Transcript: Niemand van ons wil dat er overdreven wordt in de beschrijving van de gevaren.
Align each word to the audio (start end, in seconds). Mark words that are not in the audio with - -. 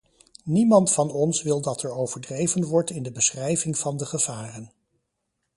Niemand 0.43 0.93
van 0.93 1.09
ons 1.11 1.41
wil 1.41 1.61
dat 1.61 1.83
er 1.83 1.91
overdreven 1.95 2.63
wordt 2.65 2.89
in 2.89 3.03
de 3.03 3.11
beschrijving 3.11 3.77
van 3.77 3.97
de 3.97 4.05
gevaren. 4.05 4.71